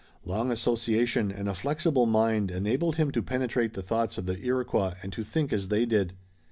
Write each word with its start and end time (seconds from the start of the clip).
Long 0.25 0.49
association 0.49 1.31
and 1.31 1.47
a 1.47 1.53
flexible 1.53 2.07
mind 2.07 2.49
enabled 2.49 2.95
him 2.95 3.11
to 3.11 3.21
penetrate 3.21 3.75
the 3.75 3.83
thoughts 3.83 4.17
of 4.17 4.25
the 4.25 4.43
Iroquois 4.43 4.95
and 5.03 5.13
to 5.13 5.23
think 5.23 5.53
as 5.53 5.67
they 5.67 5.85
did. 5.85 6.15